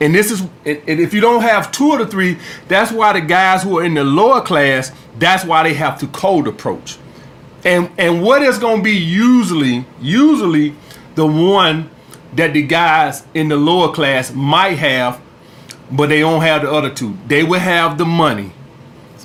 And 0.00 0.14
this 0.14 0.30
is, 0.30 0.40
and 0.40 0.50
if 0.64 1.12
you 1.12 1.20
don't 1.20 1.42
have 1.42 1.70
two 1.70 1.92
of 1.92 1.98
the 1.98 2.06
three, 2.06 2.38
that's 2.68 2.90
why 2.90 3.12
the 3.12 3.20
guys 3.20 3.62
who 3.62 3.78
are 3.78 3.84
in 3.84 3.94
the 3.94 4.04
lower 4.04 4.40
class, 4.40 4.92
that's 5.18 5.44
why 5.44 5.62
they 5.62 5.74
have 5.74 5.98
to 6.00 6.06
cold 6.08 6.48
approach. 6.48 6.96
And 7.64 7.90
and 7.98 8.22
what 8.22 8.42
is 8.42 8.58
going 8.58 8.78
to 8.78 8.82
be 8.82 8.96
usually, 8.96 9.84
usually 10.00 10.74
the 11.14 11.26
one 11.26 11.90
that 12.32 12.54
the 12.54 12.62
guys 12.62 13.26
in 13.34 13.48
the 13.48 13.56
lower 13.56 13.92
class 13.92 14.32
might 14.32 14.78
have, 14.78 15.20
but 15.90 16.08
they 16.08 16.20
don't 16.20 16.40
have 16.40 16.62
the 16.62 16.70
other 16.70 16.90
two. 16.90 17.18
They 17.26 17.42
will 17.42 17.60
have 17.60 17.98
the 17.98 18.06
money. 18.06 18.52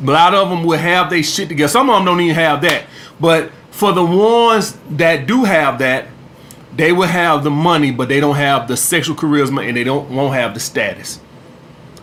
A 0.02 0.04
lot 0.04 0.34
of 0.34 0.50
them 0.50 0.66
will 0.66 0.78
have 0.78 1.10
their 1.10 1.24
shit 1.24 1.48
together. 1.48 1.70
Some 1.70 1.90
of 1.90 1.96
them 1.96 2.06
don't 2.06 2.20
even 2.20 2.36
have 2.36 2.62
that. 2.64 2.86
But 3.20 3.52
for 3.72 3.94
the 3.94 4.04
ones 4.04 4.78
that 4.90 5.26
do 5.26 5.46
have 5.46 5.80
that, 5.80 6.08
they 6.76 6.92
will 6.92 7.08
have 7.08 7.44
the 7.44 7.52
money, 7.52 7.92
but 7.92 8.10
they 8.10 8.20
don't 8.20 8.36
have 8.36 8.68
the 8.68 8.76
sexual 8.76 9.16
charisma 9.16 9.68
and 9.68 9.78
they 9.78 9.84
don't 9.84 10.10
won't 10.10 10.34
have 10.34 10.54
the 10.54 10.60
status. 10.60 11.20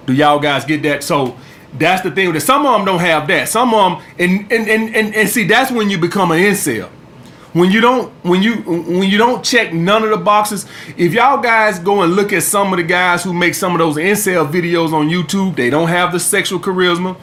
Do 0.06 0.12
y'all 0.12 0.38
guys 0.38 0.64
get 0.64 0.82
that? 0.82 1.04
So 1.04 1.36
that's 1.74 2.02
the 2.02 2.10
thing. 2.10 2.32
That 2.32 2.40
some 2.40 2.66
of 2.66 2.72
them 2.74 2.84
don't 2.84 3.00
have 3.00 3.26
that. 3.28 3.48
Some 3.48 3.74
of 3.74 3.98
them, 3.98 4.02
and 4.18 4.52
and 4.52 4.68
and 4.68 4.96
and, 4.96 5.14
and 5.14 5.28
see, 5.28 5.44
that's 5.44 5.70
when 5.70 5.90
you 5.90 5.98
become 5.98 6.30
an 6.32 6.38
incel. 6.38 6.88
When 7.52 7.70
you 7.70 7.82
don't, 7.82 8.10
when 8.24 8.42
you 8.42 8.56
when 8.62 9.10
you 9.10 9.18
don't 9.18 9.44
check 9.44 9.74
none 9.74 10.02
of 10.02 10.10
the 10.10 10.16
boxes. 10.16 10.64
If 10.96 11.12
y'all 11.12 11.40
guys 11.40 11.78
go 11.78 12.02
and 12.02 12.14
look 12.14 12.32
at 12.32 12.42
some 12.42 12.72
of 12.72 12.78
the 12.78 12.82
guys 12.82 13.22
who 13.22 13.34
make 13.34 13.54
some 13.54 13.72
of 13.72 13.78
those 13.78 13.96
incel 13.96 14.50
videos 14.50 14.92
on 14.92 15.10
YouTube, 15.10 15.56
they 15.56 15.68
don't 15.68 15.88
have 15.88 16.12
the 16.12 16.20
sexual 16.20 16.58
charisma. 16.58 17.16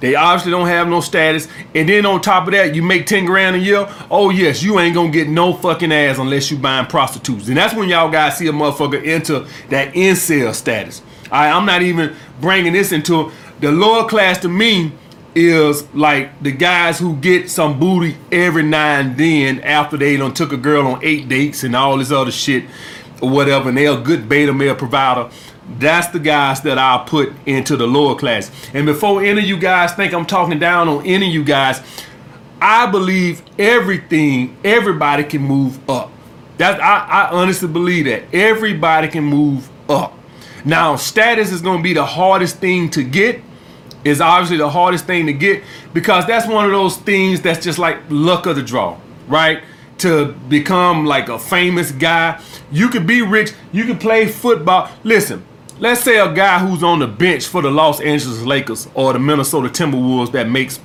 They 0.00 0.14
obviously 0.14 0.50
don't 0.50 0.66
have 0.66 0.88
no 0.88 1.00
status. 1.00 1.46
And 1.74 1.88
then 1.88 2.06
on 2.06 2.20
top 2.20 2.46
of 2.46 2.52
that, 2.52 2.74
you 2.74 2.82
make 2.82 3.06
10 3.06 3.26
grand 3.26 3.56
a 3.56 3.58
year. 3.58 3.86
Oh, 4.10 4.30
yes, 4.30 4.62
you 4.62 4.80
ain't 4.80 4.94
gonna 4.94 5.10
get 5.10 5.28
no 5.28 5.52
fucking 5.52 5.92
ass 5.92 6.18
unless 6.18 6.50
you 6.50 6.56
buying 6.56 6.86
prostitutes. 6.86 7.48
And 7.48 7.56
that's 7.56 7.74
when 7.74 7.88
y'all 7.88 8.10
guys 8.10 8.38
see 8.38 8.48
a 8.48 8.52
motherfucker 8.52 9.06
enter 9.06 9.46
that 9.68 9.92
incel 9.94 10.54
status. 10.54 11.02
Right, 11.30 11.50
I'm 11.50 11.66
not 11.66 11.82
even 11.82 12.16
bringing 12.40 12.72
this 12.72 12.92
into 12.92 13.30
the 13.60 13.70
lower 13.70 14.08
class 14.08 14.38
to 14.38 14.48
me 14.48 14.92
is 15.34 15.86
like 15.94 16.42
the 16.42 16.50
guys 16.50 16.98
who 16.98 17.16
get 17.16 17.48
some 17.48 17.78
booty 17.78 18.16
every 18.32 18.64
now 18.64 18.98
and 18.98 19.16
then 19.16 19.60
after 19.60 19.96
they 19.96 20.16
done 20.16 20.34
took 20.34 20.52
a 20.52 20.56
girl 20.56 20.86
on 20.86 21.00
eight 21.04 21.28
dates 21.28 21.62
and 21.62 21.76
all 21.76 21.98
this 21.98 22.10
other 22.10 22.32
shit 22.32 22.64
or 23.22 23.30
whatever, 23.30 23.68
and 23.68 23.78
they're 23.78 23.92
a 23.92 24.00
good 24.00 24.28
beta 24.28 24.52
male 24.52 24.74
provider. 24.74 25.30
That's 25.78 26.08
the 26.08 26.18
guys 26.18 26.60
that 26.62 26.78
I'll 26.78 27.04
put 27.04 27.32
into 27.46 27.76
the 27.76 27.86
lower 27.86 28.16
class. 28.16 28.50
And 28.74 28.86
before 28.86 29.22
any 29.22 29.40
of 29.40 29.46
you 29.46 29.58
guys 29.58 29.92
think 29.92 30.12
I'm 30.12 30.26
talking 30.26 30.58
down 30.58 30.88
on 30.88 31.06
any 31.06 31.28
of 31.28 31.32
you 31.32 31.44
guys, 31.44 31.80
I 32.60 32.90
believe 32.90 33.42
everything, 33.58 34.56
everybody 34.64 35.24
can 35.24 35.42
move 35.42 35.78
up. 35.88 36.10
That 36.58 36.80
I, 36.80 37.28
I 37.28 37.30
honestly 37.30 37.68
believe 37.68 38.04
that 38.04 38.24
everybody 38.34 39.08
can 39.08 39.24
move 39.24 39.70
up. 39.88 40.14
Now, 40.64 40.96
status 40.96 41.52
is 41.52 41.62
going 41.62 41.78
to 41.78 41.82
be 41.82 41.94
the 41.94 42.04
hardest 42.04 42.56
thing 42.56 42.90
to 42.90 43.02
get. 43.02 43.42
Is 44.02 44.20
obviously 44.20 44.56
the 44.56 44.70
hardest 44.70 45.06
thing 45.06 45.26
to 45.26 45.32
get 45.34 45.62
because 45.92 46.26
that's 46.26 46.46
one 46.46 46.64
of 46.64 46.70
those 46.70 46.96
things 46.96 47.42
that's 47.42 47.62
just 47.62 47.78
like 47.78 47.98
luck 48.08 48.46
of 48.46 48.56
the 48.56 48.62
draw, 48.62 48.98
right? 49.28 49.62
To 49.98 50.32
become 50.48 51.04
like 51.04 51.28
a 51.28 51.38
famous 51.38 51.92
guy, 51.92 52.40
you 52.72 52.88
could 52.88 53.06
be 53.06 53.20
rich, 53.20 53.52
you 53.72 53.84
could 53.84 54.00
play 54.00 54.26
football. 54.26 54.90
Listen, 55.04 55.44
let's 55.80 56.02
say 56.02 56.18
a 56.18 56.32
guy 56.32 56.58
who's 56.60 56.82
on 56.82 57.00
the 57.00 57.06
bench 57.08 57.46
for 57.46 57.62
the 57.62 57.70
Los 57.70 58.00
Angeles 58.00 58.42
Lakers 58.42 58.88
or 58.94 59.12
the 59.12 59.18
Minnesota 59.18 59.68
Timberwolves 59.68 60.30
that 60.32 60.48
makes 60.48 60.78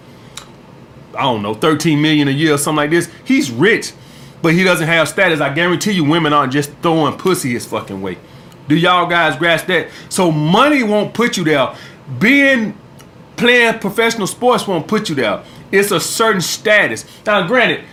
I 1.16 1.22
don't 1.22 1.42
know 1.42 1.54
13 1.54 2.02
million 2.02 2.28
a 2.28 2.32
year 2.32 2.56
or 2.56 2.58
something 2.58 2.78
like 2.78 2.90
this. 2.90 3.10
He's 3.24 3.52
rich, 3.52 3.94
but 4.42 4.54
he 4.54 4.64
doesn't 4.64 4.88
have 4.88 5.08
status. 5.08 5.40
I 5.40 5.54
guarantee 5.54 5.92
you, 5.92 6.04
women 6.04 6.34
aren't 6.34 6.52
just 6.52 6.72
throwing 6.82 7.18
pussy 7.18 7.52
his 7.52 7.66
fucking 7.66 8.02
way. 8.02 8.18
Do 8.68 8.76
y'all 8.76 9.08
guys 9.08 9.38
grasp 9.38 9.68
that? 9.68 9.90
So 10.10 10.32
money 10.32 10.84
won't 10.84 11.14
put 11.14 11.38
you 11.38 11.44
there. 11.44 11.76
Being 12.20 12.78
playing 13.38 13.80
professional 13.80 14.28
sports 14.28 14.68
won't 14.68 14.88
put 14.88 15.10
you 15.10 15.16
there. 15.16 15.44
It's 15.72 15.92
a 15.92 16.00
certain 16.00 16.42
status. 16.42 17.06
Now, 17.26 17.46
granted, 17.48 17.84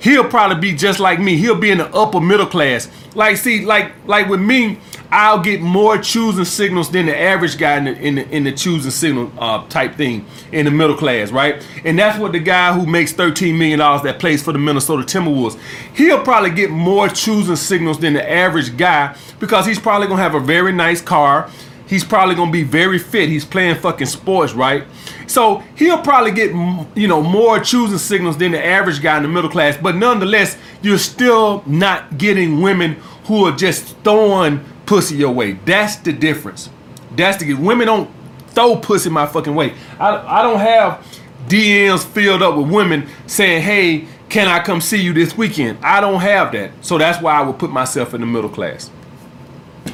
he'll 0.00 0.28
probably 0.28 0.60
be 0.60 0.76
just 0.76 1.00
like 1.00 1.18
me. 1.20 1.36
He'll 1.36 1.58
be 1.58 1.70
in 1.70 1.78
the 1.78 1.94
upper 1.94 2.20
middle 2.20 2.46
class. 2.46 2.90
Like, 3.14 3.36
see, 3.36 3.64
like, 3.64 3.92
like 4.06 4.28
with 4.28 4.40
me, 4.40 4.78
I'll 5.12 5.42
get 5.42 5.60
more 5.60 5.98
choosing 5.98 6.46
signals 6.46 6.90
than 6.90 7.04
the 7.04 7.14
average 7.16 7.58
guy 7.58 7.76
in 7.76 7.84
the 7.84 7.92
in 8.00 8.14
the, 8.14 8.28
in 8.30 8.44
the 8.44 8.52
choosing 8.52 8.90
signal 8.90 9.30
uh, 9.38 9.66
type 9.68 9.96
thing 9.96 10.24
in 10.52 10.64
the 10.64 10.70
middle 10.70 10.96
class, 10.96 11.30
right? 11.30 11.62
And 11.84 11.98
that's 11.98 12.18
what 12.18 12.32
the 12.32 12.38
guy 12.38 12.72
who 12.72 12.86
makes 12.86 13.12
thirteen 13.12 13.58
million 13.58 13.78
dollars 13.80 14.00
that 14.04 14.18
plays 14.18 14.42
for 14.42 14.52
the 14.52 14.58
Minnesota 14.58 15.02
Timberwolves, 15.02 15.58
he'll 15.94 16.22
probably 16.24 16.48
get 16.48 16.70
more 16.70 17.08
choosing 17.08 17.56
signals 17.56 17.98
than 17.98 18.14
the 18.14 18.30
average 18.30 18.74
guy 18.78 19.14
because 19.38 19.66
he's 19.66 19.78
probably 19.78 20.08
gonna 20.08 20.22
have 20.22 20.34
a 20.34 20.40
very 20.40 20.72
nice 20.72 21.02
car. 21.02 21.50
He's 21.86 22.04
probably 22.04 22.34
gonna 22.34 22.50
be 22.50 22.62
very 22.62 22.98
fit. 22.98 23.28
He's 23.28 23.44
playing 23.44 23.74
fucking 23.76 24.06
sports, 24.06 24.54
right? 24.54 24.84
So 25.26 25.62
he'll 25.76 26.00
probably 26.00 26.32
get 26.32 26.52
you 26.96 27.06
know 27.06 27.20
more 27.20 27.60
choosing 27.60 27.98
signals 27.98 28.38
than 28.38 28.52
the 28.52 28.64
average 28.64 29.02
guy 29.02 29.18
in 29.18 29.24
the 29.24 29.28
middle 29.28 29.50
class. 29.50 29.76
But 29.76 29.96
nonetheless, 29.96 30.56
you're 30.80 30.96
still 30.96 31.62
not 31.66 32.16
getting 32.16 32.62
women 32.62 32.94
who 33.24 33.44
are 33.44 33.52
just 33.52 33.94
throwing 34.04 34.64
pussy 34.86 35.16
your 35.16 35.32
way. 35.32 35.52
That's 35.52 35.96
the 35.96 36.12
difference. 36.12 36.70
That's 37.14 37.42
the 37.42 37.54
women 37.54 37.86
don't 37.86 38.10
throw 38.48 38.76
pussy 38.76 39.10
my 39.10 39.26
fucking 39.26 39.54
way. 39.54 39.74
I 39.98 40.40
I 40.40 40.42
don't 40.42 40.60
have 40.60 41.04
DMs 41.48 42.04
filled 42.04 42.42
up 42.42 42.56
with 42.56 42.70
women 42.70 43.08
saying, 43.26 43.62
"Hey, 43.62 44.06
can 44.28 44.48
I 44.48 44.60
come 44.60 44.80
see 44.80 45.00
you 45.02 45.12
this 45.12 45.36
weekend?" 45.36 45.78
I 45.82 46.00
don't 46.00 46.20
have 46.20 46.52
that. 46.52 46.70
So 46.80 46.98
that's 46.98 47.20
why 47.20 47.34
I 47.34 47.42
would 47.42 47.58
put 47.58 47.70
myself 47.70 48.14
in 48.14 48.20
the 48.20 48.26
middle 48.26 48.50
class. 48.50 48.90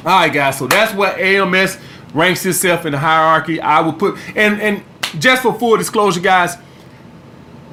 All 0.05 0.19
right, 0.19 0.31
guys. 0.31 0.57
So 0.57 0.67
that's 0.67 0.93
what 0.93 1.17
AMS 1.19 1.77
ranks 2.13 2.45
itself 2.45 2.85
in 2.85 2.91
the 2.91 2.97
hierarchy. 2.97 3.59
I 3.59 3.81
would 3.81 3.99
put 3.99 4.17
and 4.35 4.61
and 4.61 4.83
just 5.17 5.41
for 5.41 5.53
full 5.57 5.77
disclosure, 5.77 6.19
guys, 6.19 6.55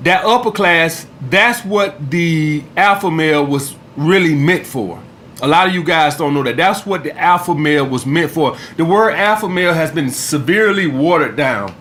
that 0.02 0.24
upper 0.24 0.50
class, 0.50 1.06
that's 1.28 1.64
what 1.64 2.10
the 2.10 2.62
alpha 2.76 3.10
male 3.10 3.44
was 3.44 3.74
really 3.96 4.34
meant 4.34 4.66
for. 4.66 5.02
A 5.42 5.46
lot 5.46 5.68
of 5.68 5.74
you 5.74 5.84
guys 5.84 6.16
don't 6.16 6.32
know 6.32 6.42
that. 6.42 6.56
That's 6.56 6.86
what 6.86 7.02
the 7.02 7.16
alpha 7.16 7.54
male 7.54 7.86
was 7.86 8.06
meant 8.06 8.30
for. 8.30 8.56
The 8.76 8.84
word 8.84 9.12
alpha 9.12 9.48
male 9.48 9.74
has 9.74 9.90
been 9.90 10.10
severely 10.10 10.86
watered 10.86 11.36
down. 11.36 11.74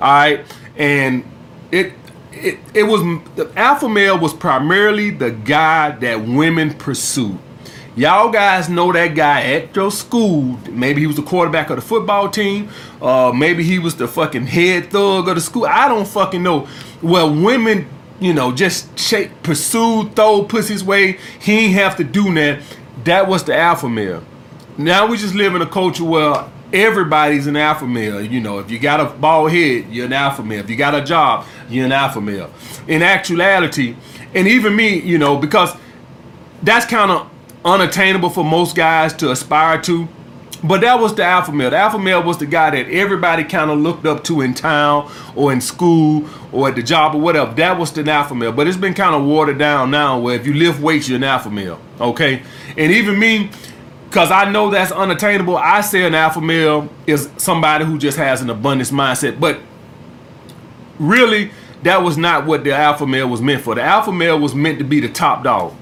All 0.00 0.08
right, 0.08 0.44
and 0.76 1.24
it 1.70 1.92
it 2.32 2.58
it 2.74 2.82
was 2.84 3.02
the 3.36 3.50
alpha 3.56 3.88
male 3.88 4.18
was 4.18 4.34
primarily 4.34 5.10
the 5.10 5.30
guy 5.30 5.90
that 5.90 6.24
women 6.24 6.74
pursued. 6.74 7.38
Y'all 7.98 8.30
guys 8.30 8.68
know 8.68 8.92
that 8.92 9.16
guy 9.16 9.42
at 9.42 9.74
your 9.74 9.90
school. 9.90 10.56
Maybe 10.70 11.00
he 11.00 11.08
was 11.08 11.16
the 11.16 11.22
quarterback 11.22 11.70
of 11.70 11.76
the 11.76 11.82
football 11.82 12.30
team. 12.30 12.68
Uh, 13.02 13.32
maybe 13.34 13.64
he 13.64 13.80
was 13.80 13.96
the 13.96 14.06
fucking 14.06 14.46
head 14.46 14.90
thug 14.90 15.28
of 15.28 15.34
the 15.34 15.40
school. 15.40 15.66
I 15.66 15.88
don't 15.88 16.06
fucking 16.06 16.40
know. 16.40 16.68
Well, 17.02 17.34
women, 17.34 17.88
you 18.20 18.34
know, 18.34 18.52
just 18.52 18.96
shake, 18.96 19.42
pursue, 19.42 20.08
throw 20.10 20.44
pussy's 20.44 20.84
way. 20.84 21.18
He 21.40 21.58
ain't 21.58 21.74
have 21.74 21.96
to 21.96 22.04
do 22.04 22.32
that. 22.34 22.62
That 23.08 23.26
was 23.26 23.42
the 23.42 23.56
alpha 23.56 23.88
male. 23.88 24.22
Now 24.76 25.06
we 25.06 25.16
just 25.16 25.34
live 25.34 25.54
in 25.54 25.62
a 25.62 25.66
culture 25.66 26.04
where 26.04 26.44
everybody's 26.74 27.46
an 27.46 27.56
alpha 27.56 27.86
male. 27.86 28.20
You 28.20 28.38
know, 28.38 28.58
if 28.58 28.70
you 28.70 28.78
got 28.78 29.00
a 29.00 29.06
bald 29.06 29.50
head, 29.50 29.86
you're 29.90 30.04
an 30.04 30.12
alpha 30.12 30.42
male. 30.42 30.60
If 30.60 30.68
you 30.68 30.76
got 30.76 30.94
a 30.94 31.02
job, 31.02 31.46
you're 31.70 31.86
an 31.86 31.92
alpha 31.92 32.20
male. 32.20 32.52
In 32.86 33.02
actuality, 33.02 33.96
and 34.34 34.46
even 34.46 34.76
me, 34.76 35.00
you 35.00 35.16
know, 35.16 35.38
because 35.38 35.74
that's 36.62 36.84
kind 36.84 37.10
of 37.10 37.30
unattainable 37.64 38.28
for 38.28 38.44
most 38.44 38.76
guys 38.76 39.14
to 39.14 39.30
aspire 39.30 39.80
to. 39.80 40.06
But 40.62 40.80
that 40.80 40.98
was 40.98 41.14
the 41.14 41.24
alpha 41.24 41.52
male. 41.52 41.70
The 41.70 41.76
alpha 41.76 41.98
male 41.98 42.22
was 42.22 42.38
the 42.38 42.46
guy 42.46 42.70
that 42.70 42.90
everybody 42.90 43.44
kind 43.44 43.70
of 43.70 43.78
looked 43.78 44.06
up 44.06 44.24
to 44.24 44.40
in 44.40 44.54
town 44.54 45.10
or 45.36 45.52
in 45.52 45.60
school 45.60 46.28
or 46.50 46.68
at 46.68 46.74
the 46.74 46.82
job 46.82 47.14
or 47.14 47.20
whatever. 47.20 47.54
That 47.54 47.78
was 47.78 47.92
the 47.92 48.10
alpha 48.10 48.34
male. 48.34 48.50
But 48.50 48.66
it's 48.66 48.76
been 48.76 48.94
kind 48.94 49.14
of 49.14 49.24
watered 49.24 49.58
down 49.58 49.92
now 49.92 50.18
where 50.18 50.34
if 50.34 50.46
you 50.46 50.54
lift 50.54 50.80
weights, 50.80 51.08
you're 51.08 51.16
an 51.16 51.24
alpha 51.24 51.50
male. 51.50 51.80
Okay? 52.00 52.42
And 52.76 52.92
even 52.92 53.18
me, 53.18 53.50
because 54.08 54.32
I 54.32 54.50
know 54.50 54.70
that's 54.70 54.90
unattainable, 54.90 55.56
I 55.56 55.80
say 55.80 56.04
an 56.04 56.14
alpha 56.14 56.40
male 56.40 56.88
is 57.06 57.30
somebody 57.36 57.84
who 57.84 57.96
just 57.96 58.18
has 58.18 58.40
an 58.40 58.50
abundance 58.50 58.90
mindset. 58.90 59.38
But 59.38 59.60
really, 60.98 61.52
that 61.84 62.02
was 62.02 62.18
not 62.18 62.46
what 62.46 62.64
the 62.64 62.74
alpha 62.74 63.06
male 63.06 63.28
was 63.28 63.40
meant 63.40 63.62
for. 63.62 63.76
The 63.76 63.82
alpha 63.82 64.10
male 64.10 64.38
was 64.38 64.54
meant 64.56 64.78
to 64.78 64.84
be 64.84 64.98
the 64.98 65.08
top 65.08 65.44
dog. 65.44 65.74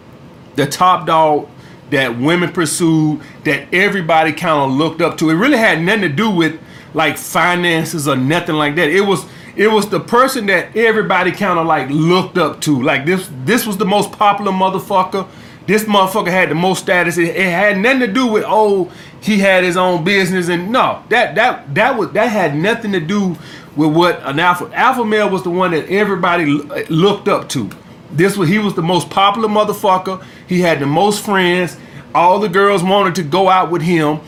The 0.57 0.67
top 0.67 1.07
dog 1.07 1.49
that 1.91 2.19
women 2.19 2.53
pursued, 2.53 3.21
that 3.45 3.73
everybody 3.73 4.33
kind 4.33 4.59
of 4.59 4.77
looked 4.77 5.01
up 5.01 5.19
to. 5.19 5.31
It 5.31 5.35
really 5.35 5.59
had 5.59 5.81
nothing 5.83 6.03
to 6.03 6.09
do 6.09 6.31
with 6.31 6.61
like 6.95 7.17
finances 7.19 8.09
or 8.09 8.17
nothing 8.17 8.57
like 8.57 8.75
that. 8.77 8.89
It 8.89 9.03
was 9.03 9.25
it 9.57 9.69
was 9.69 9.89
the 9.89 10.01
person 10.01 10.47
that 10.47 10.77
everybody 10.77 11.33
kind 11.33 11.59
of 11.59 11.67
like 11.67 11.89
looked 11.91 12.39
up 12.39 12.61
to. 12.63 12.83
Like 12.83 13.07
this 13.07 13.31
this 13.45 13.67
was 13.67 13.77
the 13.77 13.85
most 13.85 14.13
popular 14.13 14.53
motherfucker. 14.53 15.29
This 15.67 15.85
motherfucker 15.85 16.29
had 16.29 16.51
the 16.51 16.55
most 16.55 16.83
status. 16.83 17.19
It, 17.19 17.37
it 17.37 17.51
had 17.51 17.79
nothing 17.79 18.01
to 18.01 18.13
do 18.13 18.27
with 18.27 18.45
oh 18.47 18.91
he 19.21 19.39
had 19.39 19.65
his 19.65 19.77
own 19.77 20.05
business 20.05 20.49
and 20.49 20.71
no 20.71 21.03
that 21.09 21.35
that 21.35 21.75
that 21.75 21.97
was 21.99 22.13
that 22.13 22.29
had 22.29 22.55
nothing 22.55 22.93
to 22.93 23.01
do 23.01 23.37
with 23.75 23.93
what 23.93 24.21
an 24.23 24.39
alpha 24.39 24.71
alpha 24.73 25.05
male 25.05 25.29
was 25.29 25.43
the 25.43 25.51
one 25.51 25.73
that 25.73 25.89
everybody 25.89 26.61
uh, 26.71 26.85
looked 26.89 27.29
up 27.29 27.49
to. 27.51 27.71
This 28.11 28.37
was 28.37 28.49
he 28.49 28.59
was 28.59 28.75
the 28.75 28.83
most 28.83 29.11
popular 29.11 29.49
motherfucker. 29.49 30.25
He 30.49 30.61
had 30.61 30.81
the 30.81 30.87
most 30.87 31.25
friends. 31.25 31.77
All 32.15 32.39
the 32.39 32.49
girls 32.49 32.83
wanted 32.83 33.15
to 33.17 33.23
go 33.23 33.49
out 33.49 33.71
with 33.71 33.83
him, 33.83 34.21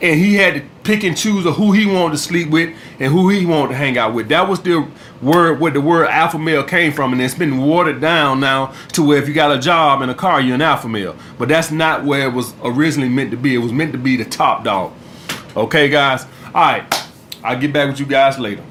and 0.00 0.20
he 0.20 0.34
had 0.36 0.54
to 0.54 0.62
pick 0.84 1.04
and 1.04 1.16
choose 1.16 1.46
of 1.46 1.56
who 1.56 1.72
he 1.72 1.86
wanted 1.86 2.12
to 2.12 2.18
sleep 2.18 2.50
with 2.50 2.76
and 2.98 3.12
who 3.12 3.28
he 3.28 3.46
wanted 3.46 3.68
to 3.68 3.74
hang 3.76 3.96
out 3.98 4.14
with. 4.14 4.28
That 4.28 4.48
was 4.48 4.60
the 4.60 4.86
word 5.20 5.60
where 5.60 5.70
the 5.70 5.80
word 5.80 6.08
alpha 6.08 6.38
male 6.38 6.64
came 6.64 6.92
from, 6.92 7.12
and 7.12 7.22
it's 7.22 7.34
been 7.34 7.58
watered 7.58 8.00
down 8.00 8.40
now 8.40 8.74
to 8.92 9.02
where 9.02 9.18
if 9.18 9.28
you 9.28 9.34
got 9.34 9.56
a 9.56 9.60
job 9.60 10.02
and 10.02 10.10
a 10.10 10.14
car, 10.14 10.40
you're 10.40 10.54
an 10.54 10.62
alpha 10.62 10.88
male. 10.88 11.16
But 11.38 11.48
that's 11.48 11.70
not 11.70 12.04
where 12.04 12.28
it 12.28 12.32
was 12.32 12.54
originally 12.62 13.08
meant 13.08 13.30
to 13.30 13.36
be. 13.36 13.54
It 13.54 13.58
was 13.58 13.72
meant 13.72 13.92
to 13.92 13.98
be 13.98 14.16
the 14.16 14.24
top 14.24 14.64
dog. 14.64 14.92
Okay, 15.56 15.88
guys. 15.88 16.24
All 16.46 16.62
right. 16.62 17.08
I'll 17.44 17.58
get 17.58 17.72
back 17.72 17.88
with 17.88 17.98
you 17.98 18.06
guys 18.06 18.38
later. 18.38 18.62